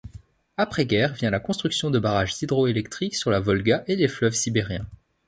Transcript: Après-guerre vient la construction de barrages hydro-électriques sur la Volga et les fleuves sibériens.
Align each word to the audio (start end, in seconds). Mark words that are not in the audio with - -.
Après-guerre 0.57 1.13
vient 1.13 1.29
la 1.29 1.39
construction 1.39 1.91
de 1.91 1.99
barrages 1.99 2.33
hydro-électriques 2.41 3.13
sur 3.13 3.29
la 3.29 3.39
Volga 3.39 3.83
et 3.85 3.95
les 3.95 4.07
fleuves 4.07 4.33
sibériens. 4.33 4.87